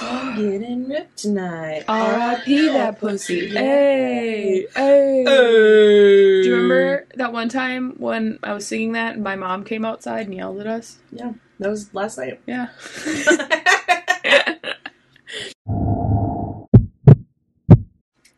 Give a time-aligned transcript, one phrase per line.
[0.00, 1.84] I'm getting ripped tonight.
[1.88, 2.68] R.I.P.
[2.68, 3.48] that pussy.
[3.48, 5.24] Hey, hey.
[5.24, 5.24] Hey.
[5.24, 9.84] Do you remember that one time when I was singing that and my mom came
[9.84, 10.98] outside and yelled at us?
[11.12, 12.40] Yeah, that was last night.
[12.46, 12.68] Yeah.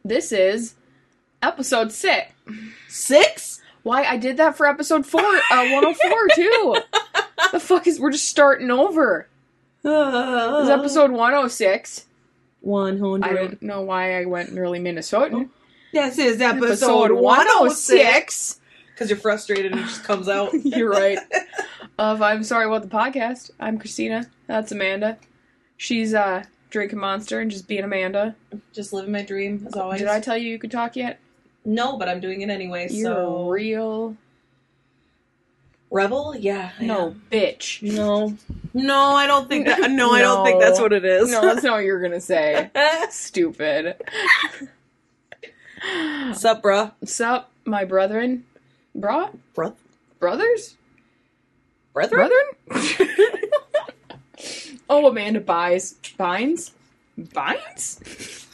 [0.05, 0.75] this is
[1.43, 2.33] episode six.
[2.89, 3.61] Six?
[3.83, 6.77] Why I did that for episode four, uh, 104 too.
[7.53, 7.99] the fuck is?
[7.99, 9.29] We're just starting over.
[9.85, 12.07] Uh, This is episode 106.
[12.61, 13.37] one I hundred.
[13.37, 15.51] don't know why I went really Minnesotan.
[15.93, 18.61] This is Episode episode 106.
[18.95, 20.53] Because you're frustrated and it just comes out.
[20.65, 21.19] You're right.
[21.99, 23.51] Of I'm sorry about the podcast.
[23.61, 24.27] I'm Christina.
[24.47, 25.19] That's Amanda.
[25.77, 28.35] She's uh drinking Monster and just being Amanda.
[28.73, 29.99] just living my dream as always.
[30.01, 31.21] Did I tell you you could talk yet?
[31.67, 32.89] No, but I'm doing it anyway.
[32.91, 34.17] You're so real
[35.93, 36.35] rebel?
[36.35, 36.73] Yeah.
[36.81, 37.23] I no am.
[37.31, 37.83] bitch.
[37.83, 38.37] No.
[38.75, 39.91] No, I don't think that.
[39.91, 41.31] No, I don't think that's what it is.
[41.31, 42.71] No, that's not what you're gonna say.
[43.11, 43.97] Stupid.
[46.33, 46.93] Sup, bruh?
[47.05, 48.45] Sup, my brethren?
[48.95, 49.31] Bra?
[49.55, 49.75] Bruh?
[50.19, 50.77] Brothers?
[51.93, 52.29] Brethren?
[52.69, 53.09] Brethren?
[54.89, 55.97] oh, Amanda buys.
[56.17, 56.73] Binds?
[57.19, 58.47] Binds?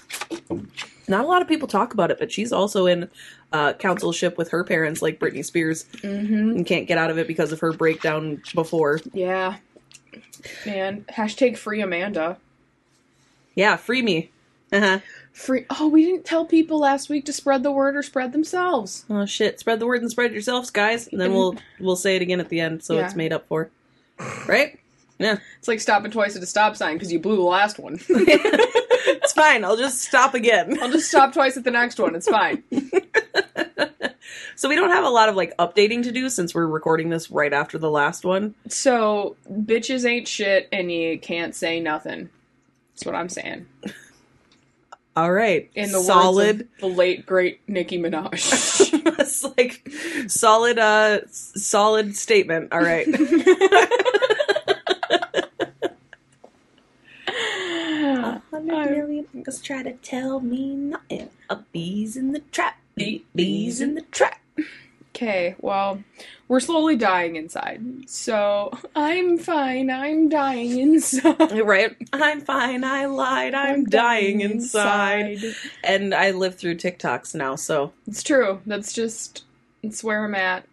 [1.09, 3.11] Not a lot of people talk about it, but she's also in
[3.53, 6.51] uh, counselship with her parents, like Britney Spears, Mm-hmm.
[6.51, 9.01] and can't get out of it because of her breakdown before.
[9.13, 9.57] Yeah.
[10.67, 12.37] Man, hashtag free Amanda.
[13.55, 14.31] Yeah, free me.
[14.73, 15.01] Uh-huh.
[15.33, 15.65] Free.
[15.71, 19.05] Oh, we didn't tell people last week to spread the word or spread themselves.
[19.09, 19.59] Oh shit!
[19.61, 21.09] Spread the word and spread yourselves, guys.
[21.09, 23.07] And then we'll we'll say it again at the end, so Yeah.
[23.07, 23.71] it's made up for.
[24.47, 24.79] Right?
[25.21, 27.99] Yeah, It's like stopping twice at a stop sign because you blew the last one.
[29.09, 29.65] it's fine.
[29.65, 30.79] I'll just stop again.
[30.81, 32.15] I'll just stop twice at the next one.
[32.15, 32.63] It's fine.
[34.59, 37.31] So we don't have a lot of like updating to do since we're recording this
[37.31, 38.57] right after the last one.
[38.67, 42.29] So, bitches ain't shit and you can't say nothing.
[42.93, 43.67] That's what I'm saying.
[45.15, 46.59] All right, In the solid.
[46.59, 48.35] words of the late, great Nicki Minaj.
[49.21, 49.89] it's like
[50.27, 52.73] solid, uh, solid statement.
[52.73, 53.07] All right.
[57.29, 61.31] A hundred million niggas try to tell me nothing.
[61.51, 64.41] A bees in the trap, bee, bees in the trap.
[65.15, 66.03] Okay, well,
[66.47, 67.83] we're slowly dying inside.
[68.09, 69.91] So, I'm fine.
[69.91, 71.53] I'm dying inside.
[71.65, 71.97] Right?
[72.13, 72.85] I'm fine.
[72.85, 73.53] I lied.
[73.55, 75.39] I'm, dying inside.
[75.83, 78.61] And I live through TikToks now, so It's true.
[78.65, 79.45] That's just,
[79.83, 80.65] it's where I'm at.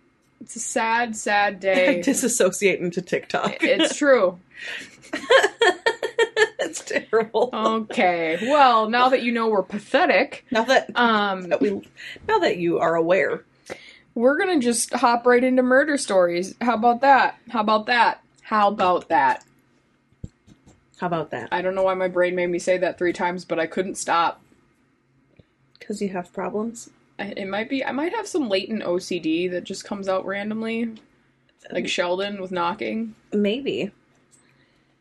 [0.41, 2.03] It's a sad, sad day.
[2.03, 3.57] disassociate into TikTok.
[3.63, 4.37] it's true.
[6.65, 7.49] it's terrible.
[7.53, 8.37] Okay.
[8.41, 11.81] Well, now that you know we're pathetic, Now that, um, that we,
[12.27, 13.43] now that you are aware,
[14.13, 16.55] we're gonna just hop right into murder stories.
[16.61, 17.37] How about that?
[17.49, 18.21] How about that?
[18.41, 19.43] How about that?
[20.99, 21.49] how about that?
[21.51, 23.95] I don't know why my brain made me say that three times, but I couldn't
[23.95, 24.41] stop.
[25.77, 26.89] Because you have problems.
[27.19, 27.83] I- It might be.
[27.83, 30.95] I might have some latent OCD that just comes out randomly,
[31.71, 33.13] like Sheldon with knocking.
[33.33, 33.91] Maybe.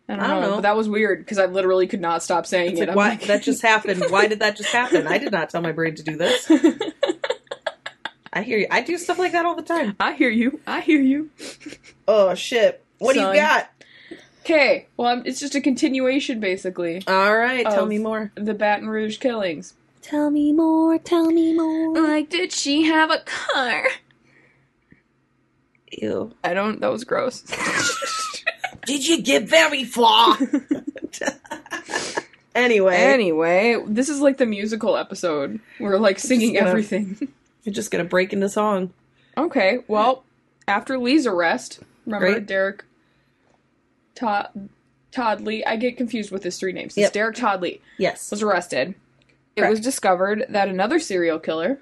[0.08, 0.54] I don't, I don't know, know.
[0.56, 2.88] but that was weird because I literally could not stop saying It's it.
[2.88, 4.04] like, why like- that just happened?
[4.10, 5.06] Why did that just happen?
[5.06, 6.50] I did not tell my brain to do this.
[8.32, 8.66] I hear you.
[8.70, 9.94] I do stuff like that all the time.
[10.00, 10.60] I hear you.
[10.66, 11.30] I hear you.
[12.08, 12.84] Oh shit!
[12.98, 13.70] What do you got?
[14.40, 14.88] Okay.
[14.96, 17.02] Well, I'm, it's just a continuation, basically.
[17.06, 18.32] All right, tell me more.
[18.34, 19.74] The Baton Rouge killings.
[20.02, 20.98] Tell me more.
[20.98, 21.94] Tell me more.
[21.94, 23.84] Like, did she have a car?
[25.92, 26.34] Ew.
[26.42, 26.80] I don't.
[26.80, 27.44] That was gross.
[28.86, 30.36] Did you get very far?
[32.54, 35.60] anyway, anyway, this is like the musical episode.
[35.80, 37.28] We're like singing gonna- everything.
[37.64, 38.92] you're just gonna break into song.
[39.36, 40.24] Okay, well,
[40.68, 42.46] after Lee's arrest, remember Great.
[42.46, 42.84] Derek
[44.14, 44.68] Todd
[45.10, 45.64] Todd Lee?
[45.64, 46.96] I get confused with his three names.
[46.96, 48.30] It's Derek Todd Lee Yes.
[48.30, 48.94] was arrested.
[49.56, 51.78] It was discovered that another serial killer,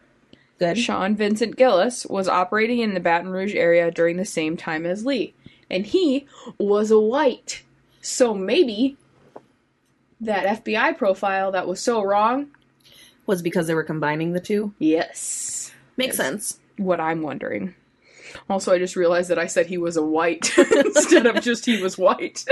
[0.58, 0.76] Good.
[0.76, 5.06] Sean Vincent Gillis, was operating in the Baton Rouge area during the same time as
[5.06, 5.32] Lee,
[5.72, 6.26] and he
[6.58, 7.62] was a white.
[8.00, 8.96] So maybe
[10.20, 12.48] that FBI profile that was so wrong.
[13.26, 14.74] Was because they were combining the two.
[14.80, 16.58] Yes, Makes sense.
[16.76, 17.74] what I'm wondering.
[18.50, 21.80] Also, I just realized that I said he was a white instead of just he
[21.80, 22.44] was white.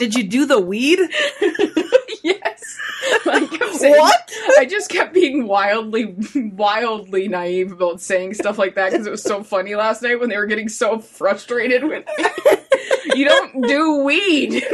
[0.00, 0.98] Did you do the weed?
[2.24, 2.78] yes.
[3.26, 3.46] I
[3.78, 4.30] saying, What?
[4.58, 9.22] I just kept being wildly, wildly naive about saying stuff like that because it was
[9.22, 12.24] so funny last night when they were getting so frustrated with me.
[13.14, 14.64] you don't do weed.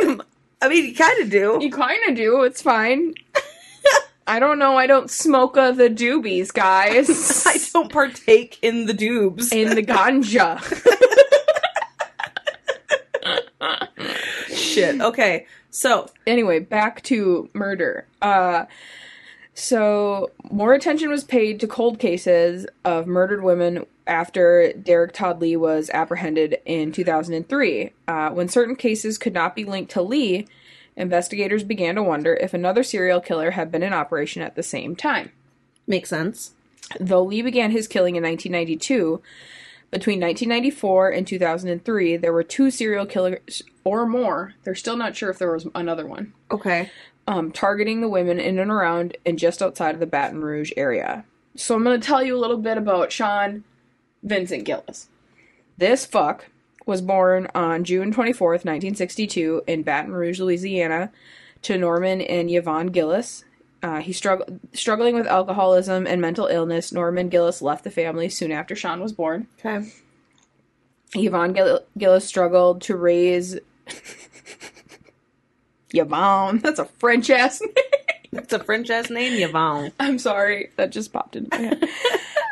[0.62, 1.58] I mean, you kind of do.
[1.60, 2.42] You kind of do.
[2.42, 3.14] It's fine.
[4.26, 4.78] I don't know.
[4.78, 7.44] I don't smoke uh, the doobies, guys.
[7.46, 9.52] I don't partake in the doobs.
[9.52, 10.60] In the ganja.
[14.74, 15.00] shit.
[15.00, 18.06] Okay, so anyway, back to murder.
[18.22, 18.64] Uh,
[19.54, 25.56] so more attention was paid to cold cases of murdered women after Derek Todd Lee
[25.56, 27.92] was apprehended in 2003.
[28.06, 30.46] Uh, when certain cases could not be linked to Lee,
[30.96, 34.94] investigators began to wonder if another serial killer had been in operation at the same
[34.94, 35.30] time.
[35.86, 36.52] makes sense.
[37.00, 39.22] Though Lee began his killing in 1992,
[39.90, 44.54] between 1994 and 2003, there were two serial killers or more.
[44.64, 46.90] They're still not sure if there was another one Okay.
[47.26, 51.24] um, targeting the women in and around and just outside of the Baton Rouge area.
[51.56, 53.64] So I'm going to tell you a little bit about Sean
[54.24, 55.08] Vincent Gillis.
[55.78, 56.46] This fuck
[56.86, 61.12] was born on June 24th, 1962, in Baton Rouge, Louisiana,
[61.62, 63.44] to Norman and Yvonne Gillis.
[63.82, 66.92] Uh, he strugg- struggling with alcoholism and mental illness.
[66.92, 69.46] Norman Gillis left the family soon after Sean was born.
[69.58, 69.92] Okay.
[71.14, 73.58] Yvonne Gill- Gillis struggled to raise.
[75.92, 77.72] Yvonne, that's a French ass name.
[78.32, 79.92] It's a French ass name, Yvonne.
[80.00, 81.88] I'm sorry, that just popped into my head.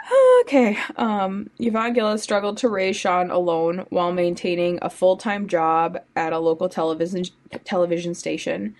[0.43, 5.99] okay, um, Yvonne Gillis struggled to raise Sean alone while maintaining a full time job
[6.17, 7.25] at a local television
[7.65, 8.75] television station.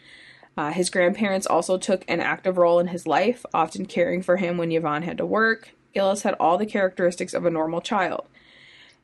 [0.57, 4.59] Uh, his grandparents also took an active role in his life, often caring for him
[4.59, 5.71] when Yvonne had to work.
[5.95, 8.27] Gillis had all the characteristics of a normal child.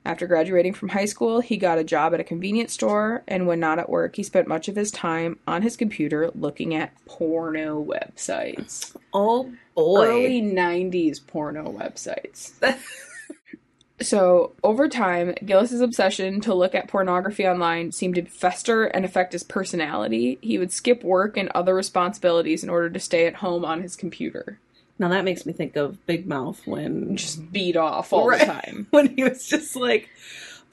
[0.05, 3.61] After graduating from high school, he got a job at a convenience store, and when
[3.61, 7.85] not at work, he spent much of his time on his computer looking at porno
[7.85, 10.06] websites Oh boy.
[10.06, 12.53] early 90s porno websites.
[14.00, 19.33] so, over time, Gillis's obsession to look at pornography online seemed to fester and affect
[19.33, 20.39] his personality.
[20.41, 23.97] He would skip work and other responsibilities in order to stay at home on his
[23.97, 24.59] computer.
[24.99, 28.41] Now that makes me think of Big Mouth when Just beat off all Right.
[28.41, 28.87] the time.
[28.91, 30.09] when he was just like,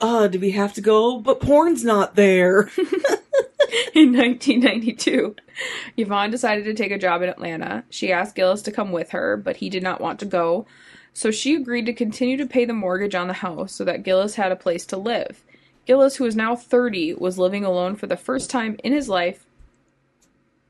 [0.00, 1.18] "Oh, do we have to go?
[1.20, 2.70] But porn's not there."
[3.94, 5.34] In 1992,
[5.96, 7.82] Yvonne decided to take a job in Atlanta.
[7.90, 10.66] She asked Gillis to come with her, but he did not want to go.
[11.14, 14.34] So she agreed to continue to pay the mortgage on the house so that Gillis
[14.34, 15.42] had a place to live.
[15.86, 19.46] Gillis, who is now 30, was living alone for the first time in his life,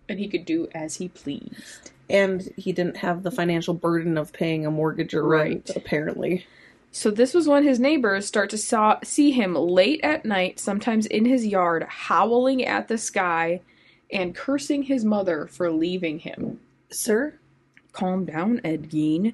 [0.09, 1.91] and he could do as he pleased.
[2.09, 5.77] And he didn't have the financial burden of paying a mortgage or rent, Right.
[5.77, 6.47] apparently.
[6.93, 11.05] So this was when his neighbors start to saw, see him late at night, sometimes
[11.07, 13.61] in his yard, howling at the sky
[14.11, 16.61] and cursing his mother for leaving him.
[16.91, 17.35] Sir?
[17.97, 19.33] Calm down, Ed Gein.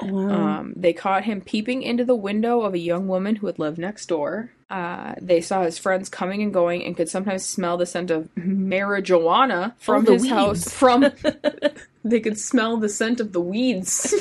[0.00, 0.58] Wow.
[0.58, 3.78] Um, they caught him peeping into the window of a young woman who had lived
[3.78, 4.50] next door.
[4.70, 8.28] Uh, they saw his friends coming and going and could sometimes smell the scent of
[8.36, 10.68] marijuana from the his house.
[10.68, 11.10] From
[12.04, 14.14] they could smell the scent of the weeds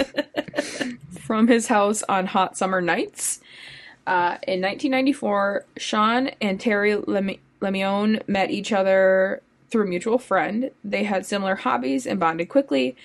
[1.21, 3.39] from his house on hot summer nights.
[4.05, 10.71] Uh, in 1994, Sean and Terry Lemi- Lemoine met each other through a mutual friend.
[10.83, 12.95] They had similar hobbies and bonded quickly.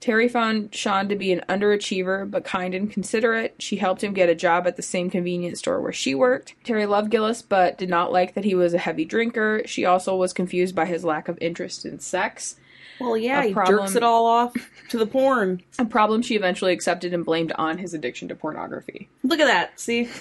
[0.00, 3.54] Terry found Sean to be an underachiever but kind and considerate.
[3.58, 6.54] She helped him get a job at the same convenience store where she worked.
[6.64, 9.62] Terry loved Gillis but did not like that he was a heavy drinker.
[9.66, 12.56] She also was confused by his lack of interest in sex,
[13.00, 14.54] well, yeah, he problem- jerks it all off
[14.90, 15.62] to the porn.
[15.78, 19.08] a problem she eventually accepted and blamed on his addiction to pornography.
[19.24, 19.80] Look at that.
[19.80, 20.08] See?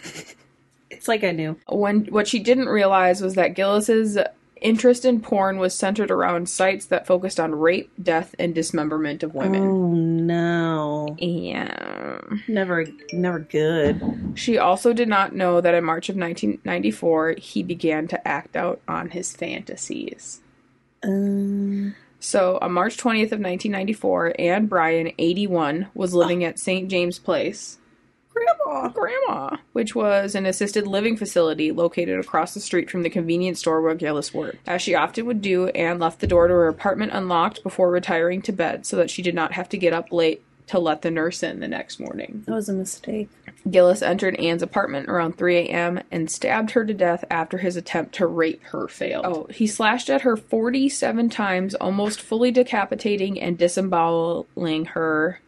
[0.91, 1.55] It's like I knew.
[1.69, 4.17] When what she didn't realize was that Gillis's
[4.61, 9.35] interest in porn was centered around sites that focused on rape, death, and dismemberment of
[9.35, 9.63] women.
[9.63, 11.15] Oh no.
[11.17, 12.19] Yeah.
[12.47, 14.33] Never never good.
[14.35, 18.81] She also did not know that in March of 1994 he began to act out
[18.87, 20.41] on his fantasies.
[21.03, 26.89] Um So, on March 20th of 1994, Anne Bryan, 81, was living at St.
[26.89, 27.78] James Place,
[28.39, 28.87] Grandma.
[28.89, 33.81] Grandma, which was an assisted living facility located across the street from the convenience store
[33.81, 34.67] where Gillis worked.
[34.67, 38.41] As she often would do, Anne left the door to her apartment unlocked before retiring
[38.43, 41.09] to bed so that she did not have to get up late to let the
[41.09, 42.43] nurse in the next morning.
[42.45, 43.27] That was a mistake.
[43.69, 46.01] Gillis entered Anne's apartment around 3 a.m.
[46.11, 49.25] and stabbed her to death after his attempt to rape her failed.
[49.25, 55.39] Oh, he slashed at her 47 times, almost fully decapitating and disemboweling her.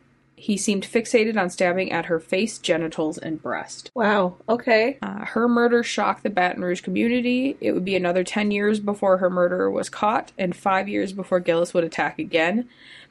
[0.42, 3.92] He seemed fixated on stabbing at her face, genitals, and breast.
[3.94, 4.38] Wow.
[4.50, 4.98] Okay.
[5.00, 7.58] Uh, her murder shocked the Baton Rouge community.
[7.62, 11.40] It would be another 10 years before her murderer was caught, and five years before
[11.42, 12.68] Gillis would attack again.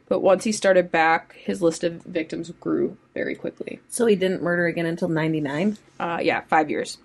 [0.08, 3.78] But once he started back, his list of victims grew very quickly.
[3.88, 5.78] So he didn't murder again until 99.
[6.00, 6.98] Uh, yeah, five years.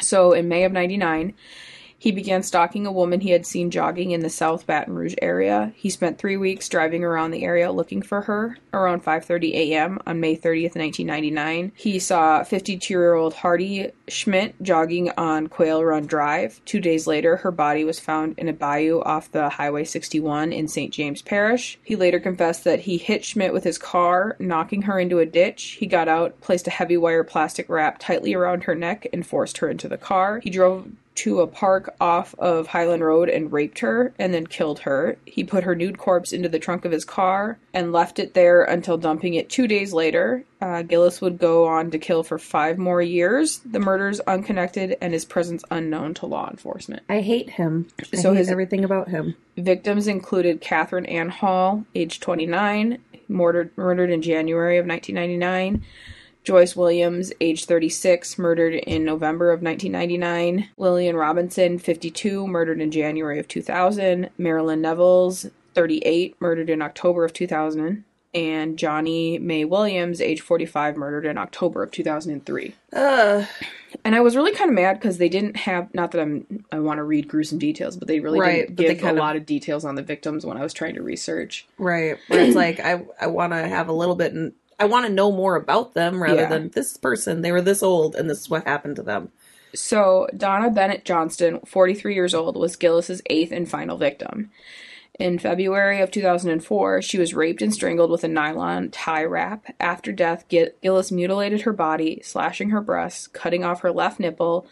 [0.00, 1.34] So in May of 99,
[1.98, 5.72] He began stalking a woman he had seen jogging in the South Baton Rouge area.
[5.74, 8.58] He spent three weeks driving around the area looking for her.
[8.72, 9.98] Around 5:30 a.m.
[10.06, 16.60] on May 30th, 1999, he saw 52-year-old Hardee Schmidt jogging on Quail Run Drive.
[16.64, 20.68] Two days later, her body was found in a bayou off the Highway 61 in
[20.68, 20.92] St.
[20.92, 21.78] James Parish.
[21.84, 25.76] He later confessed that he hit Schmidt with his car, knocking her into a ditch.
[25.80, 29.58] He got out, placed a heavy wire plastic wrap tightly around her neck, and forced
[29.58, 30.40] her into the car.
[30.40, 34.80] He drove to a park off of Highland Road and raped her and then killed
[34.80, 35.16] her.
[35.26, 38.64] He put her nude corpse into the trunk of his car and left it there
[38.64, 40.44] until dumping it two days later.
[40.60, 43.58] Uh, Gillis would go on to kill for five more years.
[43.64, 47.02] The murders unconnected and his presence unknown to law enforcement.
[47.08, 47.86] I hate him.
[48.12, 49.36] I So hate his- everything about him.
[49.56, 55.84] Victims included Catherine Ann Hall, age 29, murdered, murdered in January of 1999.
[56.44, 60.68] Joyce Williams, age 36, murdered in November of 1999.
[60.76, 64.28] Lillian Robinson, 52, murdered in January of 2000.
[64.36, 68.04] Marilyn Nevels, 38, murdered in October of 2000.
[68.34, 73.46] And Johnnie Mae Williams, age 45, murdered in October of 2003 Ugh.
[74.04, 76.80] and I was really kind of mad because they didn't have not that I'm I
[76.80, 79.46] want to read gruesome details, but they really Right, didn't give a of- lot of
[79.46, 81.64] details on the victims when I was trying to research.
[81.78, 82.16] Right.
[82.28, 85.12] But it's like I I want to have a little bit and I want to
[85.12, 86.48] know more about them rather Yeah.
[86.48, 87.42] than this person.
[87.42, 89.30] They were this old and this is what happened to them.
[89.74, 94.50] So Donna Bennett Johnston, 43 years old, was Gillis's eighth and final victim.
[95.18, 99.66] In February of 2004, she was raped and strangled with a nylon tie wrap.
[99.78, 104.66] After death, Gillis mutilated her body, slashing her breasts, cutting off her left nipple,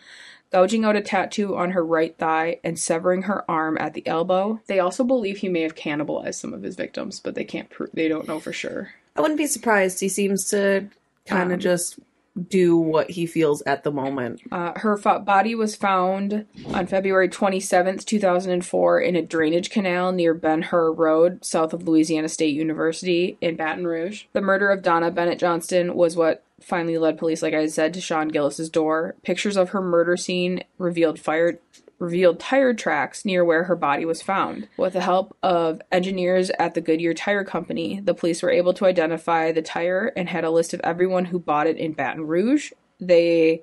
[0.50, 4.60] gouging out a tattoo on her right thigh, and severing her arm at the elbow.
[4.66, 7.90] They also believe he may have cannibalized some of his victims, but they can't prove.
[7.92, 8.90] They don't know for sure.
[9.16, 10.00] I wouldn't be surprised.
[10.00, 10.88] He seems to
[11.26, 11.98] kind of Um, just
[12.48, 14.40] do what he feels at the moment.
[14.50, 20.62] Uh, her body was found on February 27th, 2004, in a drainage canal near Ben
[20.62, 24.24] Hur Road, south of Louisiana State University in Baton Rouge.
[24.32, 28.00] The murder of Donna Bennett Johnston was what finally led police, like I said, to
[28.00, 29.14] Sean Gillis's door.
[29.22, 31.58] Pictures of her murder scene revealed fire
[32.02, 34.68] revealed tire tracks near where her body was found.
[34.76, 38.86] With the help of engineers at the Goodyear Tire Company, the police were able to
[38.86, 42.72] identify the tire and had a list of everyone who bought it in Baton Rouge.
[43.00, 43.62] They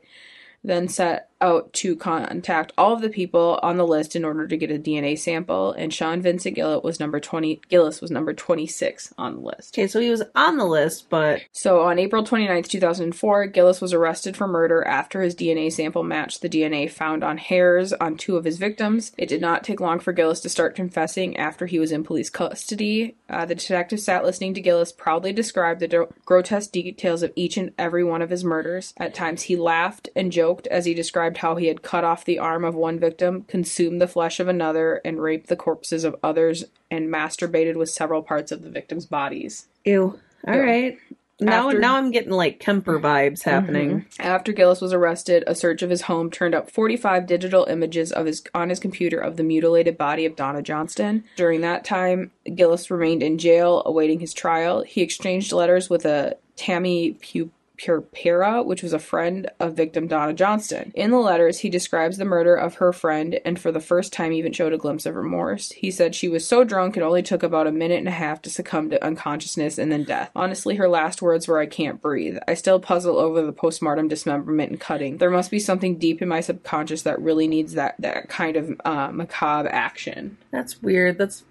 [0.63, 4.58] then set out to contact all of the people on the list in order to
[4.58, 9.13] get a DNA sample, and Sean Vincent Gillett was number 20 Gillis was number 26
[9.17, 9.75] on the list.
[9.75, 13.93] Okay, so he was on the list, but So on April 29th, 2004, Gillis was
[13.93, 18.38] arrested for murder after his DNA sample matched the DNA found on hairs on two
[18.38, 19.12] of his victims.
[19.17, 22.29] It did not take long for Gillis to start confessing after he was in police
[22.29, 23.15] custody.
[23.29, 27.58] Uh, the detective sat listening to Gillis proudly describe the do- grotesque details of each
[27.58, 28.93] and every one of his murders.
[28.98, 32.39] At times, he laughed and joked as he described how he had cut off the
[32.39, 36.65] arm of one victim, consumed the flesh of another, and raped the corpses of others,
[36.91, 39.67] and masturbated with several parts of the victims' bodies.
[39.86, 40.19] ew.
[40.48, 40.59] All Yeah.
[40.62, 40.98] right.
[41.41, 43.50] Now After- now I'm getting like Kemper vibes mm-hmm.
[43.50, 44.05] happening.
[44.19, 48.25] After Gillis was arrested, a search of his home turned up 45 digital images of
[48.25, 51.24] his on his computer of the mutilated body of Donna Johnston.
[51.38, 54.81] During that time, Gillis remained in jail awaiting his trial.
[54.83, 60.33] He exchanged letters with a Tammy Pu- Purpera, which was a friend of victim Donna
[60.33, 60.91] Johnston.
[60.95, 64.31] In the letters, he describes the murder of her friend and for the first time
[64.31, 65.71] even showed a glimpse of remorse.
[65.71, 68.41] He said she was so drunk it only took about a minute and a half
[68.43, 70.31] to succumb to unconsciousness and then death.
[70.36, 72.38] Honestly, her last words were, I can't breathe.
[72.48, 75.17] I still puzzle over the postmortem dismemberment and cutting.
[75.17, 78.81] There must be something deep in my subconscious that really needs that, that kind of
[78.86, 80.38] uh, macabre action.
[80.51, 81.17] That's weird.
[81.17, 81.43] That's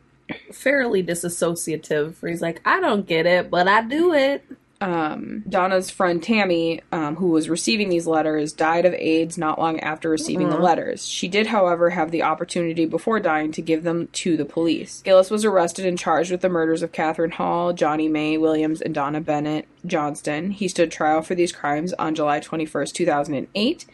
[0.52, 2.20] fairly disassociative.
[2.20, 4.44] Where he's like, I don't get it, but I do it.
[4.80, 9.80] Um, Donna's friend Tammy, um, who was receiving these letters, died of AIDS not long
[9.80, 11.06] after receiving the letters.
[11.06, 15.02] She did, however, have the opportunity before dying to give them to the police.
[15.02, 18.94] Gillis was arrested and charged with the murders of Catherine Hall, Johnnie Mae Williams, and
[18.94, 20.52] Donna Bennett Johnston.
[20.52, 23.87] He stood trial for these crimes on July 21st, 2008,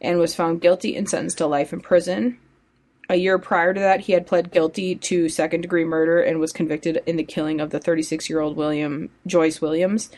[0.00, 2.38] and was found guilty and sentenced to life in prison.
[3.08, 6.52] A year prior to that, he had pled guilty to second degree murder and was
[6.52, 10.10] convicted in the killing of the 36 year old William Joyce Williams.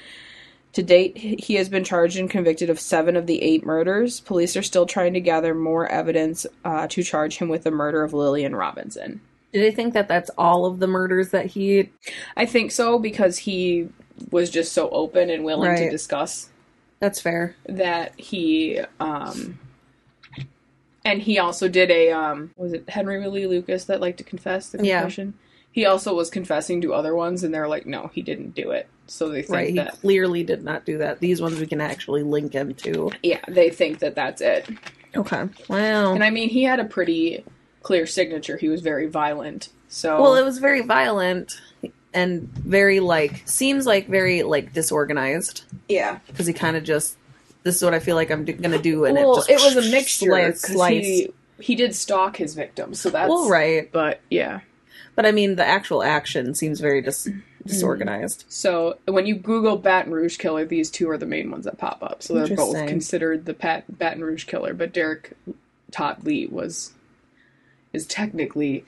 [0.75, 4.21] To date, he has been charged and convicted of seven of the eight murders.
[4.21, 8.05] Police are still trying to gather more evidence uh, to charge him with the murder
[8.05, 9.23] of Lillian Robinson.
[9.53, 11.91] Do they think that that's all of the murders that he?
[12.37, 13.89] I think so because he
[14.31, 16.51] was just so open and willing to discuss
[17.01, 17.57] That's fair.
[17.67, 19.59] that he um
[21.07, 24.71] and he also did a um was it Henry Lee Lucas that liked to confess
[24.71, 25.01] the Yeah.
[25.01, 25.35] confession?
[25.73, 28.89] He also was confessing to other ones and they're like, no, he didn't do it.
[29.09, 29.75] So they think Right.
[29.75, 31.21] He clearly did not do that.
[31.21, 33.11] These ones we can actually link him to.
[33.23, 34.67] yeah, they think that that's it.
[35.15, 35.45] Okay.
[35.69, 36.15] Wow.
[36.15, 37.45] And I mean, he had a pretty
[37.83, 38.57] clear signature.
[38.57, 39.69] He was very violent.
[39.89, 41.61] So Well, it was very violent
[42.15, 46.19] and very like seems like very like disorganized yeah.
[46.27, 47.19] because he kind of just
[47.67, 49.87] this is what I feel like I'm do- gonna do and well, it just was
[49.87, 50.55] a mixture.
[50.55, 51.05] slice.
[51.05, 53.91] He, he did stalk his victims, so that's well, right.
[53.93, 54.61] But yeah.
[55.15, 57.29] But I mean, the actual action seems very dis-
[57.67, 57.75] Mm-hmm.
[57.75, 58.45] disorganized.
[58.49, 62.01] So when you Google Baton Rouge killer, these two are the main ones that pop
[62.01, 62.23] up.
[62.23, 65.33] So they're both considered the Pat, Baton Rouge killer, but Derek
[65.91, 66.93] Todd Lee was
[67.93, 68.85] is technically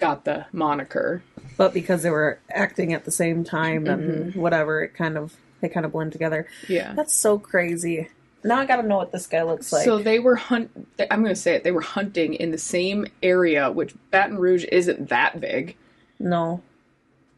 [0.00, 1.22] got the moniker.
[1.56, 4.02] But because they were acting at the same time and
[4.32, 4.40] Mm-hmm.
[4.40, 6.46] whatever, it kind of they kind of blend together.
[6.68, 6.92] Yeah.
[6.94, 8.08] That's so crazy.
[8.42, 9.84] Now I gotta know what this guy looks like.
[9.84, 10.70] so they were hunt.
[11.10, 11.64] I'm to say it.
[11.64, 15.76] They were hunting in the same area, which Baton Rouge isn't that big.
[16.18, 16.62] no,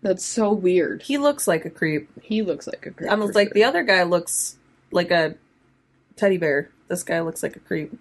[0.02, 1.02] That's so weird.
[1.02, 2.08] he looks like a creep.
[2.22, 3.10] He looks like a creep.
[3.10, 3.54] I was like sure.
[3.54, 4.56] the other guy looks
[4.92, 5.34] like a
[6.16, 6.70] teddy bear.
[6.88, 7.98] This guy looks like a creep.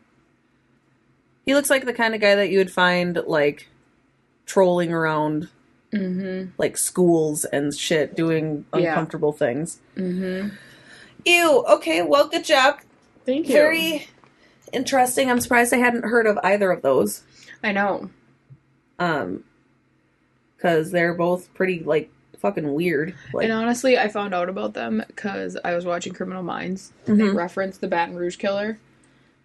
[1.46, 3.68] He looks like the kind of guy that you would find like
[4.46, 5.50] trolling around
[5.94, 6.52] Mhm.
[6.58, 8.90] like schools and shit, doing Yeah.
[8.90, 9.80] uncomfortable things.
[9.98, 10.52] Mhm.
[11.26, 11.66] Ew.
[11.70, 12.02] Okay.
[12.02, 12.80] Well, good job.
[13.26, 13.54] Thank you.
[13.54, 14.08] Very
[14.72, 15.30] interesting.
[15.30, 17.24] I'm surprised I hadn't heard of either of those.
[17.64, 18.10] I know.
[19.00, 19.44] Um,
[20.56, 23.14] because they're both pretty like fucking weird.
[23.34, 26.92] Like, and honestly, I found out about them because I was watching Criminal Minds.
[27.06, 28.80] and They referenced the Baton Rouge killer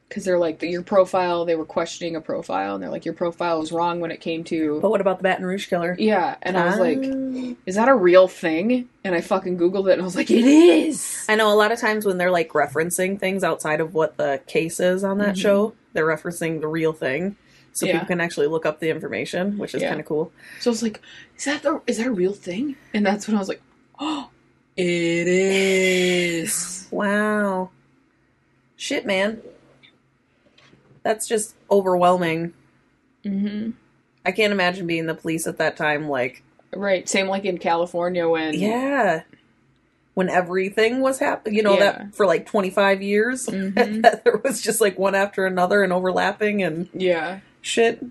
[0.09, 1.45] because they're like your profile.
[1.45, 4.45] They were questioning a profile, and they're like your profile was wrong when it came
[4.45, 5.97] to but what about the Baton Rouge killer?
[5.99, 6.37] yeah.
[6.43, 7.55] And I was like, Ah.
[7.67, 8.89] is that a real thing?
[9.05, 11.25] And I fucking googled it, and I was like, it is.
[11.29, 14.41] I know a lot of times when they're like referencing things outside of what the
[14.47, 15.41] case is on that Mhm.
[15.41, 17.37] show, they're referencing the real thing.
[17.73, 17.93] So Yeah.
[17.93, 19.89] people can actually look up the information, which is Yeah.
[19.89, 20.33] kind of cool.
[20.61, 21.01] So I was like,
[21.37, 22.77] is that the is that a real thing?
[22.95, 23.61] And that's when I was like,
[24.01, 24.31] oh,
[24.77, 26.87] it is.
[26.91, 27.71] Wow.
[28.77, 29.41] Shit, man.
[31.07, 32.53] That's just overwhelming.
[33.23, 33.71] hmm
[34.25, 36.09] I can't imagine being the police at that time.
[36.09, 36.43] Like,
[36.75, 37.09] Right.
[37.09, 39.23] Same like in California when yeah.
[40.15, 41.79] When everything was happening, you know, Yeah.
[41.93, 44.03] that for like 25 years, Mhm.
[44.03, 47.39] that there was just like one after another and overlapping and yeah.
[47.61, 48.05] shit.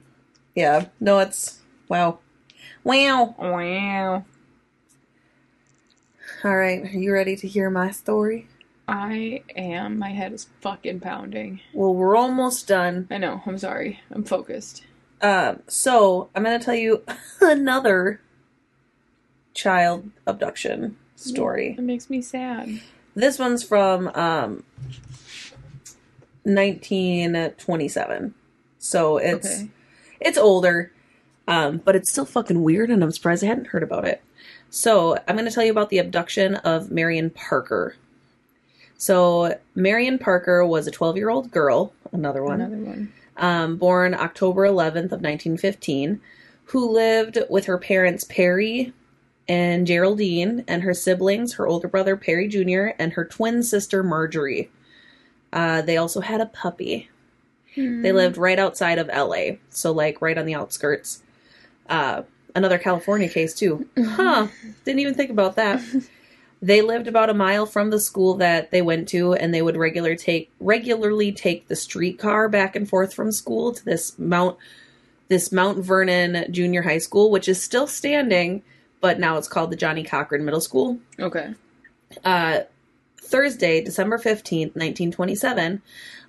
[0.55, 0.85] Yeah.
[1.01, 1.59] No, it's,
[1.89, 2.19] wow.
[2.85, 3.35] Wow.
[3.37, 4.23] Wow.
[6.45, 6.81] All right.
[6.83, 8.47] Are you ready to hear my story?
[8.87, 9.97] I am.
[9.97, 11.59] My head is fucking pounding.
[11.73, 13.07] Well, we're almost done.
[13.09, 13.41] I know.
[13.45, 13.99] I'm sorry.
[14.11, 14.83] I'm focused.
[15.21, 17.03] Um, so I'm going to tell you
[17.41, 18.21] another
[19.53, 21.75] child abduction story.
[21.77, 22.81] It makes me sad.
[23.15, 24.63] This one's from um
[26.43, 28.33] 1927.
[28.77, 29.69] So it's Okay.
[30.19, 30.91] it's older.
[31.47, 34.21] Um, but it's still fucking weird and I'm surprised I hadn't heard about it.
[34.71, 37.95] So, I'm going to tell you about the abduction of Marion Parker.
[38.97, 43.13] So, Marion Parker was a 12-year-old girl, another one Another one.
[43.37, 46.21] um, born October 11th of 1915,
[46.65, 48.93] who lived with her parents Perry
[49.47, 52.95] and Geraldine and her siblings, her older brother Perry Jr.
[52.97, 54.71] and her twin sister Marjorie.
[55.53, 57.09] Uh, they also had a puppy.
[57.75, 61.21] They lived right outside of LA, so like right on the outskirts.
[61.89, 62.23] Uh,
[62.55, 63.85] another California case too.
[63.99, 64.47] Huh?
[64.85, 65.81] Didn't even think about that.
[66.61, 69.77] They lived about a mile from the school that they went to, and they would
[69.77, 74.57] regular take regularly take the streetcar back and forth from school to this Mount
[75.27, 78.63] this Mount Vernon Junior High School, which is still standing,
[79.01, 80.99] but now it's called the Johnnie Cochran Middle School.
[81.19, 81.53] Okay.
[82.23, 82.61] Uh,
[83.17, 85.81] Thursday, December 15th, 1927,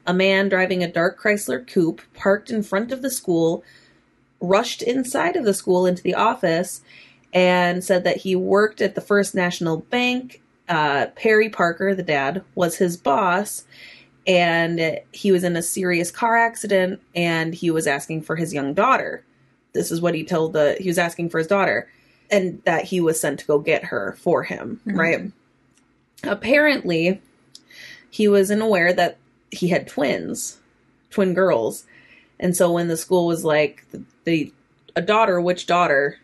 [0.07, 3.62] a man driving a dark Chrysler coupe parked in front of the school,
[4.41, 6.81] rushed inside of the school into the office,
[7.37, 10.40] and said that he worked at the First National Bank.
[10.70, 13.64] Uh, Perry Parker, the dad, was his boss,
[14.27, 18.72] and he was in a serious car accident and he was asking for his young
[18.75, 19.22] daughter.
[19.75, 21.88] This is what he told the he was asking for his daughter,
[22.31, 24.96] and that he was sent to go get her for him, Mhm.
[24.99, 25.31] right?
[26.25, 27.20] Apparently,
[28.11, 29.18] he was unaware that
[29.51, 30.59] he had twins,
[31.11, 31.85] twin girls,
[32.40, 34.53] and so when the school was like the, the
[34.96, 36.18] a daughter, which daughter?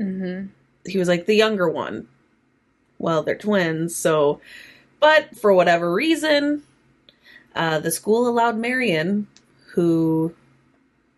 [0.00, 0.46] Mm-hmm.
[0.86, 2.08] He was like the younger one.
[2.98, 4.40] Well, they're twins, so
[5.00, 6.62] but for whatever reason,
[7.54, 9.26] uh, the school allowed Marion,
[9.74, 10.34] who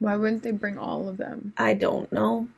[0.00, 1.52] Why wouldn't they bring all of them?
[1.56, 2.48] I don't know,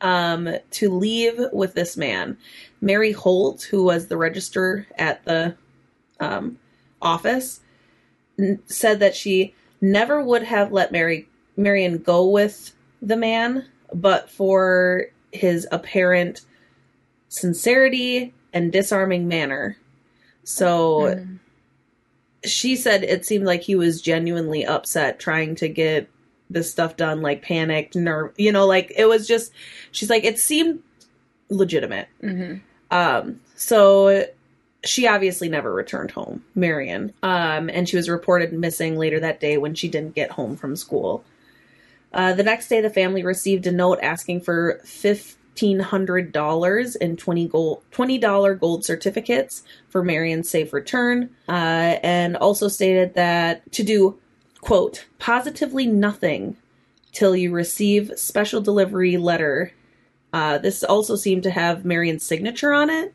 [0.00, 2.36] um, to leave with this man.
[2.80, 5.54] Mary Holt, who was the register at the
[6.20, 6.58] um,
[7.00, 7.60] office,
[8.38, 14.28] n- said that she never would have let Mary Marion go with the man, but
[14.28, 16.42] for his apparent
[17.28, 19.76] sincerity and disarming manner.
[20.44, 21.38] So Mhm.
[22.44, 26.08] she said it seemed like he was genuinely upset trying to get
[26.50, 29.50] this stuff done, like panicked, nerve, you know, like it was just.
[29.92, 30.80] She's like, it seemed
[31.48, 32.08] legitimate.
[32.22, 32.56] Mm-hmm.
[32.90, 34.26] Um, so
[34.84, 37.12] she obviously never returned home, Marion.
[37.22, 40.76] Um, and she was reported missing later that day when she didn't get home from
[40.76, 41.24] school.
[42.14, 47.16] Uh, the next day, the family received a note asking for fifteen hundred dollars in
[47.16, 53.70] twenty gold twenty dollar gold certificates for Marion's safe return, uh, and also stated that
[53.72, 54.18] to do
[54.60, 56.56] quote positively nothing
[57.12, 59.72] till you receive special delivery letter.
[60.32, 63.14] Uh, this also seemed to have Marion's signature on it.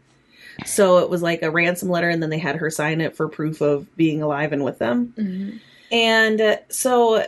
[0.66, 3.30] So it was like a ransom letter, and then they had her sign it for
[3.30, 5.14] proof of being alive and with them.
[5.18, 5.58] Mm-hmm.
[5.92, 7.26] And uh, so,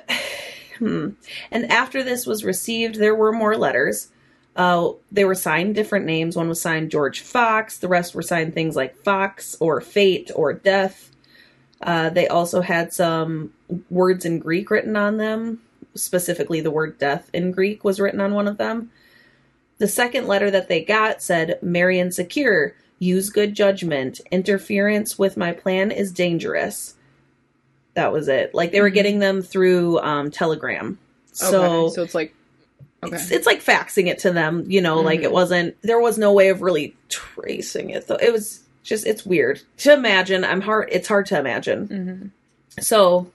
[0.82, 1.10] hmm.
[1.52, 4.10] and after this was received, there were more letters.
[4.56, 6.36] Uh, they were signed different names.
[6.36, 7.78] One was signed George Fox.
[7.78, 11.12] The rest were signed things like Fox or Fate or Death.
[11.82, 13.54] Uh, they also had some
[13.90, 15.62] words in Greek written on them.
[15.96, 18.92] Specifically, the word death in Greek was written on one of them.
[19.78, 24.22] The second letter that they got said, Marion Secure, use good judgment.
[24.32, 26.96] Interference with my plan is dangerous.
[27.94, 28.54] That was it.
[28.54, 28.94] Like they were Mhm.
[28.94, 30.98] getting them through um, Telegram.
[31.34, 31.96] So, okay.
[31.96, 32.34] so it's like
[33.04, 33.16] okay.
[33.16, 35.24] it's, it's like faxing it to them, you know, like Mhm.
[35.26, 38.16] it wasn't, there was no way of really tracing it though.
[38.16, 40.44] It was just, it's weird to imagine.
[40.44, 41.88] I'm hard, it's hard to imagine.
[41.88, 43.32] hmm So,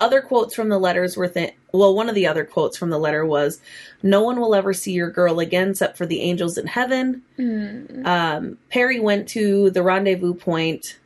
[0.00, 2.98] other quotes from the letters were th- well, one of the other quotes from the
[2.98, 3.60] letter was,
[4.02, 8.06] "No one will ever see your girl again except for the angels in heaven." Mm-hmm.
[8.06, 10.98] Um, Perry went to the rendezvous point,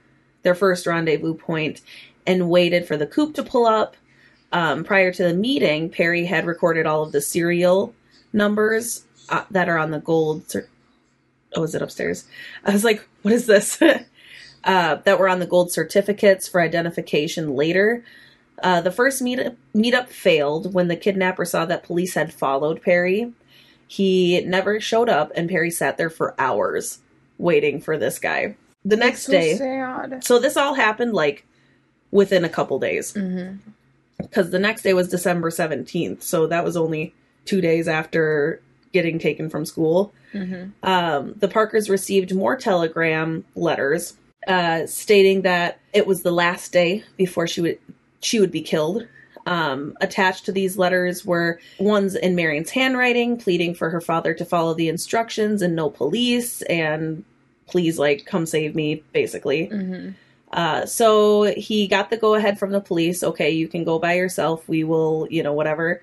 [0.43, 1.81] their first rendezvous point,
[2.27, 3.97] and waited for the coupe to pull up.
[4.53, 7.93] Um, prior to the meeting, Perry had recorded all of the serial
[8.33, 10.49] numbers uh, that are on the gold.
[10.49, 10.69] Cer-
[11.57, 12.25] oh, is it upstairs?
[12.65, 13.81] I was like, "What is this?"
[14.65, 18.05] uh, that were on the gold certificates for identification later.
[18.63, 23.33] Uh, the first meetup, meetup failed when the kidnapper saw that police had followed Perry.
[23.89, 27.01] He never showed up, and Perry sat there for hours
[27.39, 28.57] waiting for this guy.
[28.85, 30.23] The next so day, sad.
[30.25, 31.47] so this all happened like
[32.15, 33.57] within a couple days Mm-hmm.
[34.19, 36.23] because the next day was December 17th.
[36.23, 37.13] So that was only
[37.45, 40.15] two days after getting taken from school.
[40.33, 40.71] Mm-hmm.
[40.89, 47.03] Um, the Parkers received more telegram letters uh, stating that it was the last day
[47.17, 47.79] before she would
[48.21, 49.07] she would be killed.
[49.47, 54.45] Um, attached to these letters were ones in Marion's handwriting, pleading for her father to
[54.45, 57.25] follow the instructions and no police, and
[57.67, 59.69] please, like, come save me, basically.
[59.69, 60.11] Mm-hmm.
[60.53, 63.23] Uh, so he got the go ahead from the police.
[63.23, 64.69] Okay, you can go by yourself.
[64.69, 66.03] We will, you know, whatever.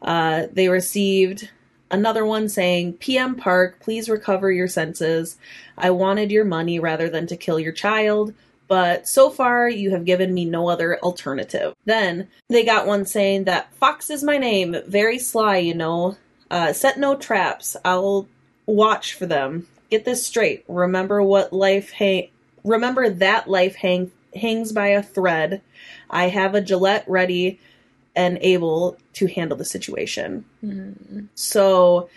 [0.00, 1.50] Uh, they received
[1.92, 5.36] another one saying, PM Park, please recover your senses.
[5.78, 8.34] I wanted your money rather than to kill your child,
[8.66, 11.74] but so far you have given me no other alternative.
[11.84, 16.16] Then they got one saying that Fox is my name, very sly, you know.
[16.50, 17.76] Uh, set no traps.
[17.84, 18.26] I'll
[18.66, 19.68] watch for them.
[19.90, 20.64] Get this straight.
[20.68, 22.28] Remember what life hang.
[22.64, 25.60] Remember that life hang hangs by a thread.
[26.08, 27.60] I have a Gillette ready
[28.14, 30.44] and able to handle the situation.
[30.64, 31.26] Mm-hmm.
[31.34, 32.08] So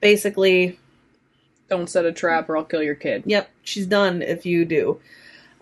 [0.00, 0.78] basically,
[1.68, 3.24] Don't set a trap or I'll kill your kid.
[3.26, 5.00] Yep, she's done if you do.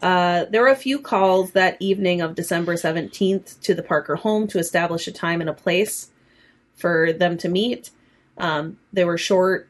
[0.02, 4.46] Uh, there were a few calls that evening of December 17th to the Parker home
[4.48, 6.10] to establish a time and a place
[6.74, 7.90] for them to meet.
[8.36, 9.68] Um, they were short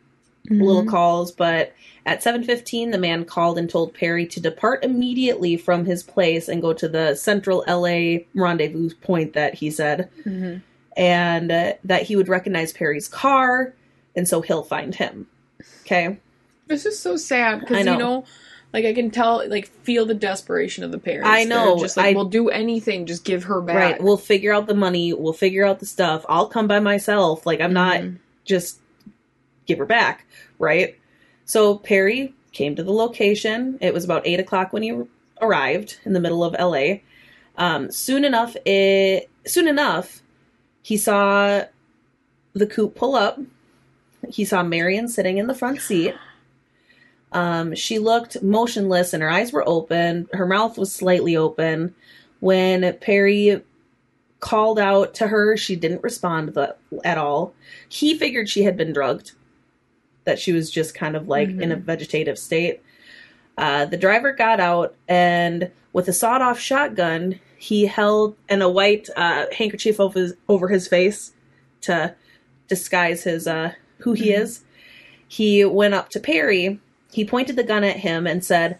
[0.51, 1.73] little calls, but
[2.07, 6.61] at 7:15 the man called and told Perry to depart immediately from his place and
[6.61, 10.59] go to the central LA rendezvous point that he said Mm-hmm.
[10.97, 13.73] and uh, that he would recognize Perry's car
[14.15, 15.27] and so he'll find him.
[15.83, 16.19] Okay?
[16.67, 17.93] This is so sad because know.
[17.93, 18.25] you know,
[18.73, 21.29] like I can tell, like feel the desperation of the parents.
[21.29, 23.77] I know, They're just like I- we'll do anything, just give her back.
[23.77, 24.03] Right.
[24.03, 25.13] We'll figure out the money.
[25.15, 26.25] We'll figure out the stuff.
[26.29, 27.47] I'll come by myself.
[27.47, 28.17] Like, I'm not Mhm.
[28.45, 28.79] just
[29.67, 30.27] give her back.
[30.59, 30.99] Right.
[31.45, 33.79] So Perry came to the location.
[33.81, 35.03] It was about eight o'clock when he
[35.41, 37.01] arrived in the middle of LA.
[37.57, 40.23] Um, soon enough, it soon enough,
[40.83, 41.65] he saw
[42.53, 43.39] the coupe pull up.
[44.29, 46.15] He saw Marion sitting in the front seat.
[47.33, 50.29] Um, she looked motionless and her eyes were open.
[50.33, 51.95] Her mouth was slightly open.
[52.41, 53.63] When Perry
[54.41, 56.57] called out to her, she didn't respond
[57.05, 57.55] at all.
[57.89, 59.33] He figured she had been drugged,
[60.25, 62.83] that she was just kind of like in a vegetative state.
[63.57, 68.69] Uh, the driver got out and with a sawed off shotgun, he held and a
[68.69, 71.33] white uh, handkerchief over his, over his face
[71.83, 72.15] to
[72.69, 74.65] disguise his uh, who he is.
[75.29, 76.81] He went up to Perry.
[77.13, 78.79] He pointed the gun at him and said,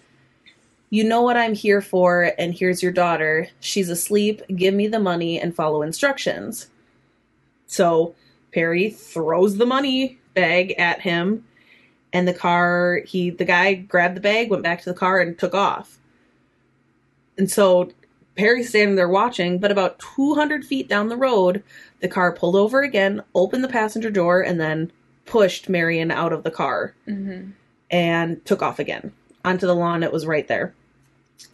[0.91, 3.49] You know what I'm here for, and here's your daughter.
[3.61, 4.43] She's asleep.
[4.55, 6.69] Give me the money and follow instructions.
[7.67, 8.15] So
[8.53, 11.45] Perry throws the money bag at him,
[12.13, 15.39] and the car, he, the guy grabbed the bag, went back to the car, and
[15.39, 15.99] took off.
[17.37, 17.91] And so
[18.37, 21.63] Perry's standing there watching, but about 200 feet down the road,
[22.01, 24.93] the car pulled over again, opened the passenger door, and then
[25.27, 27.51] pushed Marion out of the car Mm-hmm.
[27.91, 29.13] and took off again
[29.45, 30.03] onto the lawn.
[30.03, 30.75] It was right there.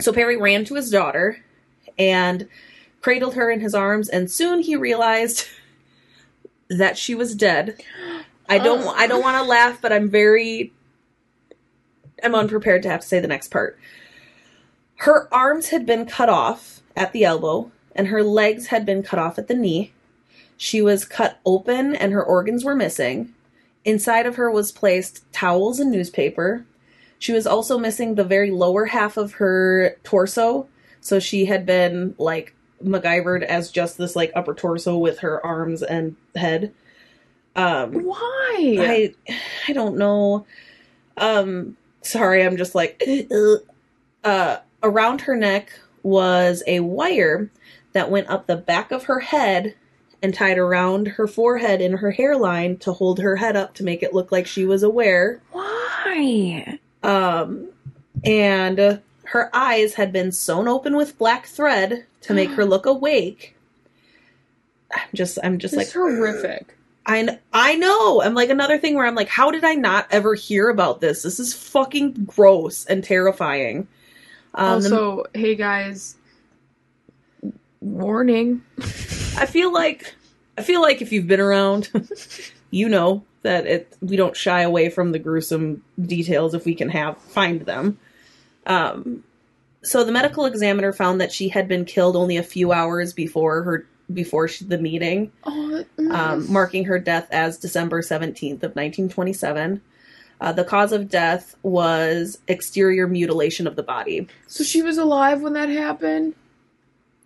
[0.01, 1.39] So Perry ran to his daughter
[1.99, 2.49] and
[3.01, 5.47] cradled her in his arms, and soon he realized
[6.69, 7.83] that she was dead.
[8.51, 8.83] I don't.
[8.83, 8.91] Oh.
[8.91, 10.73] I don't want to laugh, but I'm very.
[12.23, 13.79] I'm unprepared to have to say the next part.
[14.97, 19.19] Her arms had been cut off at the elbow, and her legs had been cut
[19.19, 19.93] off at the knee.
[20.57, 23.33] She was cut open, and her organs were missing.
[23.85, 26.67] Inside of her was placed towels and newspaper.
[27.19, 30.69] She was also missing the very lower half of her torso,
[31.01, 35.83] so she had been like MacGyvered as just this like upper torso with her arms
[35.83, 36.75] and head.
[37.57, 38.77] Um, Why?
[38.79, 39.15] I
[39.69, 40.47] I don't know.
[41.17, 43.03] Um, sorry, I'm just like
[44.25, 47.51] uh around her neck was a wire
[47.93, 49.75] that went up the back of her head
[50.23, 54.03] and tied around her forehead and her hairline to hold her head up to make
[54.03, 55.41] it look like she was aware.
[55.53, 56.79] Why?
[57.03, 57.71] Um,
[58.25, 63.57] and her eyes had been sewn open with black thread to make her look awake.
[64.93, 66.77] I'm just, I'm just It's like horrific.
[67.07, 68.23] I I know.
[68.23, 71.23] I'm like another thing where I'm like, how did I not ever hear about this?
[71.23, 73.89] This is fucking gross and terrifying.
[74.55, 76.17] Um, the- also, hey guys,
[77.81, 78.63] warning.
[78.79, 80.15] I feel like
[80.59, 81.91] I feel like if you've been around,
[82.71, 86.91] you know that it we don't shy away from the gruesome details if we can
[86.91, 87.99] have find them.
[88.67, 89.25] Um,
[89.83, 93.63] so the medical examiner found that she had been killed only a few hours before
[93.63, 99.09] her before she, the meeting, Oh, um, marking her death as December seventeenth of nineteen
[99.09, 99.81] twenty seven.
[100.41, 104.27] Uh, the cause of death was exterior mutilation of the body.
[104.47, 106.35] so she was alive when that happened.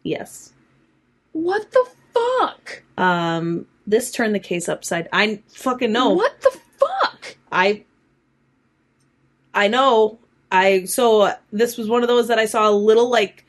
[0.03, 0.53] Yes.
[1.33, 2.83] What the fuck?
[2.99, 5.09] Um, this turned the case upside.
[5.12, 6.11] I fucking know.
[6.11, 7.37] What the fuck?
[7.53, 7.85] I
[9.55, 10.18] I know.
[10.51, 13.44] I so uh, this was one of those that I saw a little like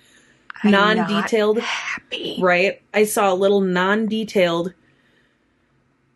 [0.63, 2.37] non-detailed happy.
[2.41, 2.81] right.
[2.93, 4.73] I saw a little non-detailed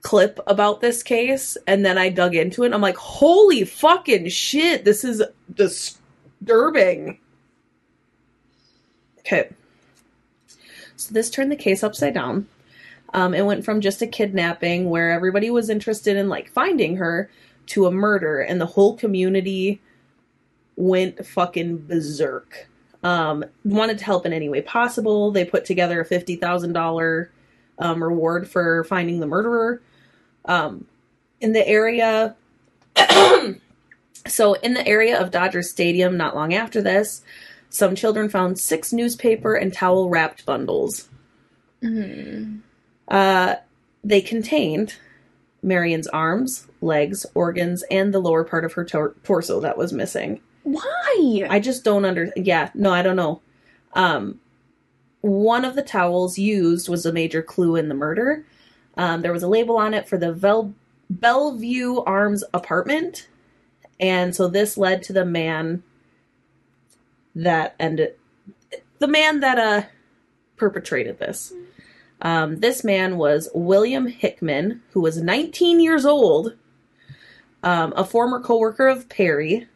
[0.02, 4.86] clip about this case and then I dug into it I'm like, "Holy fucking shit,
[4.86, 5.22] this is
[5.54, 7.20] disturbing."
[9.20, 9.50] Okay.
[10.96, 12.48] So this turned the case upside down.
[13.14, 17.30] Um, it went from just a kidnapping where everybody was interested in like finding her
[17.68, 19.80] to a murder, and the whole community
[20.76, 22.68] went fucking berserk.
[23.02, 25.32] Um, wanted to help in any way possible.
[25.32, 27.32] They put together a fifty thousand dollar
[27.78, 29.82] um, reward for finding the murderer.
[30.46, 30.86] Um,
[31.40, 32.36] in the area,
[34.28, 37.24] so in the area of Dodger Stadium, not long after this,
[37.70, 41.08] some children found six newspaper and towel wrapped bundles.
[41.82, 42.60] Mhm.
[43.08, 43.56] Uh,
[44.04, 44.96] they contained
[45.62, 50.42] Marion's arms, legs, organs, and the lower part of her tor- torso that was missing.
[50.72, 51.48] Why?
[51.50, 52.32] I just don't under.
[52.36, 53.42] Yeah, no, I don't know.
[53.94, 54.40] Um,
[55.22, 58.46] one of the towels used was a major clue in the murder.
[58.98, 60.74] Um, there was a label on it for the Vel-
[61.10, 63.28] Bellevue Arms apartment,
[64.00, 65.84] and so this led to the man
[67.36, 68.16] that ended.
[69.00, 69.88] The man that uh
[70.58, 71.54] perpetrated this.
[72.22, 76.56] Um, this man was William Hickman, who was 19 years old,
[77.64, 79.68] um, a former coworker of Perry.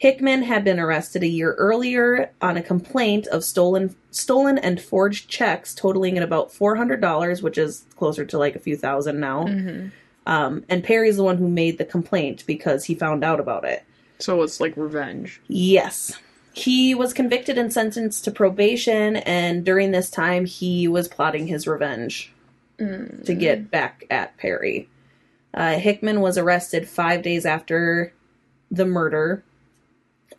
[0.00, 5.28] Hickman had been arrested a year earlier on a complaint of stolen stolen and forged
[5.28, 9.20] checks totaling at about four hundred dollars, which is closer to like a few thousand
[9.20, 9.44] now.
[9.44, 9.90] Mhm.
[10.26, 13.84] Um, and Perry's the one who made the complaint because he found out about it.
[14.18, 15.38] So it's like revenge.
[15.48, 16.18] Yes.
[16.54, 21.66] He was convicted and sentenced to probation, and during this time, he was plotting his
[21.66, 22.32] revenge
[22.78, 23.26] Mm.
[23.26, 24.88] to get back at Perry.
[25.52, 28.14] Uh, Hickman was arrested five days after
[28.70, 29.42] the murder,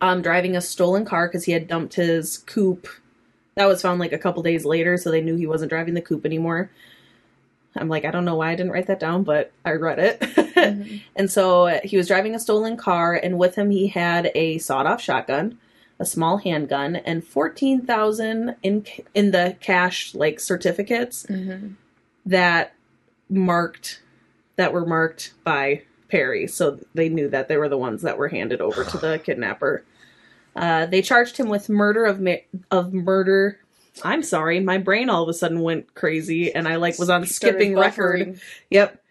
[0.02, 2.88] um, driving a stolen car because he had dumped his coupe.
[3.56, 6.02] That was found like a couple days later, so they knew he wasn't driving the
[6.02, 6.72] coupe anymore.
[7.76, 10.20] I'm like, I don't know why I didn't write that down, but I read it.
[10.62, 11.02] Mhm.
[11.16, 15.02] And so he was driving a stolen car, and with him he had a sawed-off
[15.02, 15.58] shotgun,
[16.00, 18.86] a small handgun, and fourteen thousand in
[19.16, 21.76] in the cash like certificates Mhm.
[22.28, 22.74] that
[23.28, 24.02] marked
[24.58, 28.28] that were marked by Perry, so they knew that they were the ones that were
[28.28, 29.84] handed over to the kidnapper.
[30.56, 32.36] Uh, they charged him with murder of ma-
[32.70, 33.60] of murder.
[34.04, 37.26] I'm sorry, my brain all of a sudden went crazy, and I like was on
[37.26, 38.40] Started skipping record.
[38.70, 39.02] Yep.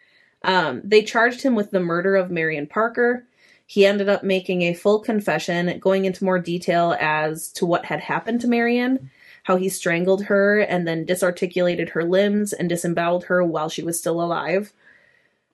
[0.43, 3.27] Um, they charged him with the murder of Marion Parker.
[3.67, 8.01] He ended up making a full confession, going into more detail as to what had
[8.01, 9.11] happened to Marion,
[9.45, 13.99] how he strangled her and then disarticulated her limbs and disemboweled her while she was
[13.99, 14.73] still alive.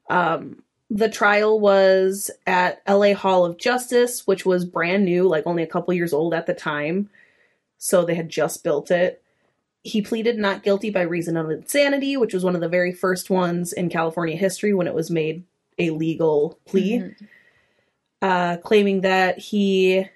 [0.09, 5.63] Um, the trial was at LA Hall of Justice, which was brand new, like only
[5.63, 7.11] a couple years old at the time.
[7.79, 9.23] So they had just built it.
[9.83, 13.31] He pleaded not guilty by reason of insanity, which was one of the very first
[13.31, 15.45] ones in California history when it was made
[15.79, 17.15] a legal plea, Mhm.
[18.23, 20.09] uh, claiming that he,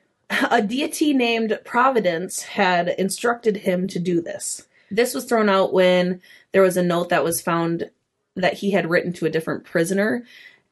[0.50, 4.66] a deity named Providence, had instructed him to do this.
[4.90, 6.20] This was thrown out when
[6.52, 7.90] there was a note that was found
[8.36, 10.24] that he had written to a different prisoner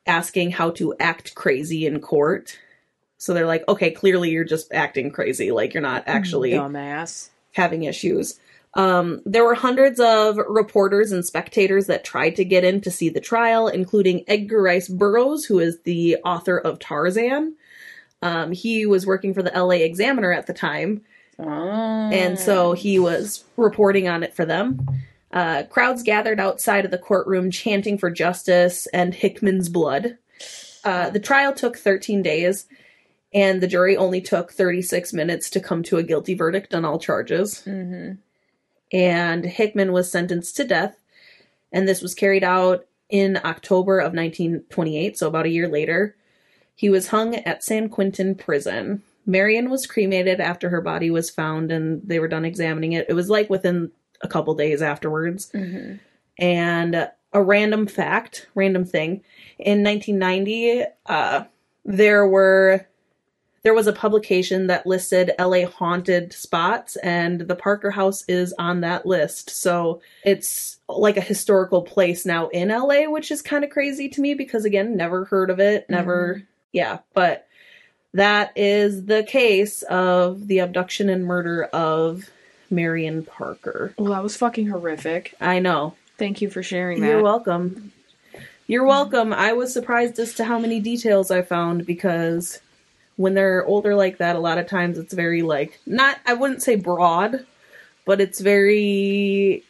[0.06, 2.58] asking how to act crazy in court.
[3.18, 5.50] So they're like, okay, clearly you're just acting crazy.
[5.50, 7.30] Like you're not actually dumbass.
[7.52, 8.38] having issues.
[8.74, 13.08] Um, there were hundreds of reporters and spectators that tried to get in to see
[13.08, 17.56] the trial, including Edgar Rice Burroughs, who is the author of Tarzan.
[18.22, 21.02] Um, he was working for the LA Examiner at the time,
[21.40, 21.44] Oh.
[21.46, 24.86] and so he was reporting on it for them.
[25.30, 30.16] Uh, crowds gathered outside of the courtroom chanting for justice and Hickman's blood.
[30.84, 32.66] Uh, the trial took 13 days,
[33.34, 36.98] and the jury only took 36 minutes to come to a guilty verdict on all
[36.98, 38.12] charges hmm
[38.92, 40.98] and Hickman was sentenced to death.
[41.72, 46.16] And this was carried out in October of 1928, so about a year later.
[46.74, 49.02] He was hung at San Quentin Prison.
[49.26, 53.06] Marion was cremated after her body was found and they were done examining it.
[53.08, 55.50] It was like within a couple days afterwards.
[55.50, 55.94] hmm
[56.38, 59.22] And a random fact, random thing,
[59.58, 61.44] in 1990, uh,
[61.84, 62.86] there were
[63.62, 68.80] there was a publication that listed LA haunted spots, and the Parker House is on
[68.82, 69.50] that list.
[69.50, 74.20] So it's like a historical place now in LA, which is kind of crazy to
[74.20, 76.98] me because again, never heard of it, never, yeah.
[77.14, 77.46] But
[78.14, 82.30] that is the case of the abduction and murder of
[82.70, 83.94] Marion Parker.
[83.98, 85.34] Well, that was fucking horrific.
[85.40, 85.94] I know.
[86.18, 87.06] Thank you for sharing that.
[87.06, 87.92] You're welcome.
[88.66, 89.32] You're welcome.
[89.32, 92.60] I was surprised as to how many details I found because
[93.16, 96.62] when they're older like that, a lot of times it's very like not I wouldn't
[96.62, 97.46] say broad,
[98.04, 99.64] but it's very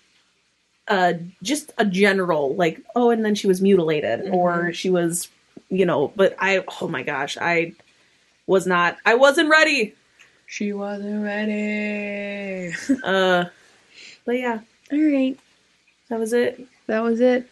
[0.89, 5.29] uh just a general like oh and then she was mutilated or she was
[5.69, 7.75] you know, but I oh my gosh, I
[8.47, 9.95] was not I wasn't ready.
[10.47, 11.53] She wasn't ready.
[13.05, 13.45] Uh
[14.25, 14.61] but yeah,
[14.93, 15.39] All right,
[16.09, 16.61] that was it.
[16.87, 17.49] that was it.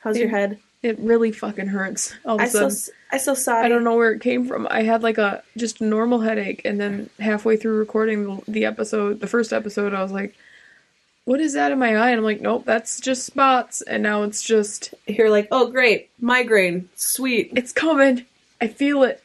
[0.00, 0.58] How's your head?
[0.82, 2.14] It really fucking hurts.
[2.26, 2.76] All of I a sudden.
[3.10, 3.64] I so sorry.
[3.64, 4.68] I don't know where it came from.
[4.70, 9.20] I had like a just normal headache, and then halfway through recording the, the episode,
[9.20, 10.34] the first episode, I was like,
[11.24, 14.24] "What is that in my eye?" And I'm like, "Nope, that's just spots." And now
[14.24, 17.52] it's just You're like, oh great, migraine, sweet.
[17.56, 18.26] it's coming.
[18.60, 19.22] I feel it.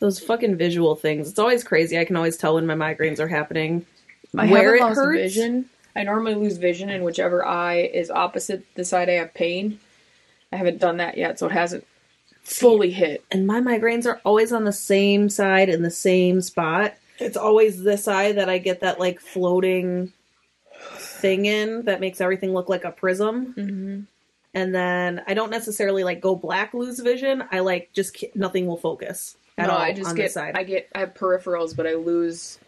[0.00, 1.28] Those fucking visual things.
[1.30, 1.96] It's always crazy.
[1.98, 3.86] I can always tell when my migraines are happening.
[4.36, 5.16] I Where it hurts?
[5.16, 5.70] vision.
[5.96, 9.80] I normally lose vision in whichever eye is opposite the side I have pain.
[10.52, 11.86] I haven't done that yet, so it hasn't
[12.42, 13.24] fully hit.
[13.30, 16.94] And my migraines are always on the same side in the same spot.
[17.18, 20.12] It's always this eye that I get that like floating
[20.80, 23.54] thing in that makes everything look like a prism.
[23.54, 24.00] Mm-hmm.
[24.54, 27.44] And then I don't necessarily like go black lose vision.
[27.50, 30.56] I like just nothing will focus at no, all I just on get side.
[30.56, 32.58] I get I have peripherals, but I lose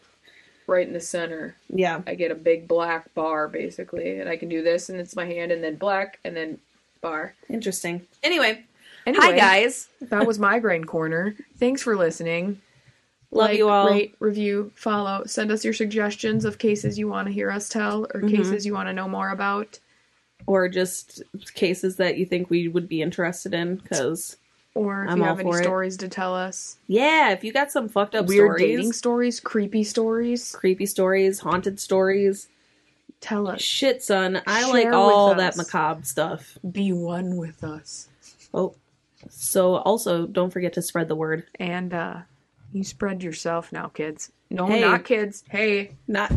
[0.70, 1.56] right in the center.
[1.68, 2.00] yeah.
[2.06, 5.26] I get a big black bar basically, and I can do this, and it's my
[5.26, 6.58] hand, and then black, and then
[7.02, 7.34] bar.
[7.50, 8.06] Interesting.
[8.22, 8.64] Anyway,
[9.06, 9.88] Anyway, hi guys.
[10.02, 11.34] that was migraine corner.
[11.58, 12.60] Thanks for listening.
[13.32, 13.88] Love like, you all.
[13.90, 15.24] Rate, review, follow.
[15.24, 18.36] Send us your suggestions of cases you want to hear us tell, or Mhm.
[18.36, 19.78] cases you want to know more about,
[20.46, 21.22] Or just
[21.54, 24.36] cases that you think we would be interested in because
[24.80, 25.62] or if I'm you have any for it.
[25.64, 26.78] stories to tell us.
[26.86, 30.52] Yeah, if you got some fucked up Weird stories, dating stories, creepy stories.
[30.52, 32.48] creepy stories, haunted stories,
[33.20, 33.60] Tell us.
[33.60, 36.56] shit, son, I Share like all that macabre stuff.
[36.70, 38.08] Be one with us.
[38.54, 38.74] Oh,
[39.28, 41.44] so also don't forget to spread the word.
[41.58, 42.20] And uh
[42.72, 44.32] you spread yourself now, kids.
[44.48, 44.80] No, Hey.
[44.80, 45.44] not kids.
[45.50, 46.32] Hey, Not,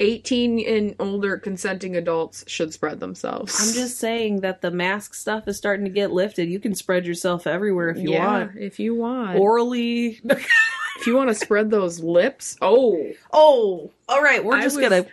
[0.00, 3.54] 18 and older consenting adults should spread themselves.
[3.60, 6.48] I'm just saying that the mask stuff is starting to get lifted.
[6.48, 8.56] You can spread yourself everywhere if you yeah, want.
[8.56, 9.38] if you want.
[9.38, 10.20] Orally.
[10.24, 12.56] if you want to spread those lips.
[12.62, 14.44] Oh, oh, all right.
[14.44, 15.06] We're I just was- gonna.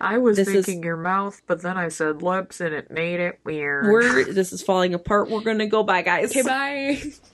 [0.00, 3.20] I was This is- thinking your mouth, but then I said lips and it made
[3.20, 3.86] it weird.
[3.86, 4.32] We're.
[4.32, 5.30] This is falling apart.
[5.30, 5.82] We're gonna go.
[5.82, 6.30] Bye, guys.
[6.30, 7.02] okay, bye.